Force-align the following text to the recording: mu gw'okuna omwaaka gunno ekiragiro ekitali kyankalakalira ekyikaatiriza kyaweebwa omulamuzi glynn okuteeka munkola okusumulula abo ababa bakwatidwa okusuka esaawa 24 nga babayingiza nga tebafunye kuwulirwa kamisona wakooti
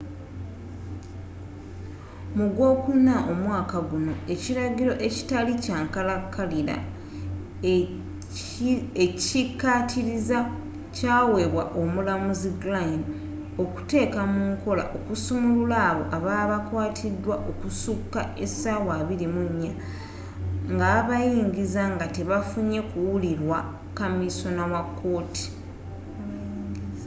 mu 2.35 2.45
gw'okuna 2.55 3.13
omwaaka 3.31 3.77
gunno 3.89 4.13
ekiragiro 4.33 4.93
ekitali 5.07 5.53
kyankalakalira 5.63 6.77
ekyikaatiriza 9.05 10.37
kyaweebwa 10.95 11.63
omulamuzi 11.81 12.49
glynn 12.61 13.01
okuteeka 13.63 14.21
munkola 14.33 14.83
okusumulula 14.97 15.77
abo 15.89 16.03
ababa 16.17 16.45
bakwatidwa 16.51 17.35
okusuka 17.49 18.21
esaawa 18.43 18.93
24 19.01 19.69
nga 20.73 20.87
babayingiza 20.95 21.83
nga 21.93 22.05
tebafunye 22.15 22.79
kuwulirwa 22.89 23.57
kamisona 23.97 24.63
wakooti 24.73 25.45